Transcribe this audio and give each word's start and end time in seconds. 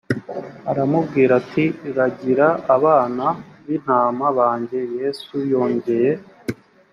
aramubwira 0.71 1.31
ati 1.41 1.65
ragira 1.95 2.47
abana 2.75 3.25
b 3.65 3.69
intama 3.77 4.25
banjye 4.37 4.79
yesu 4.97 5.35
yongeye 5.51 6.11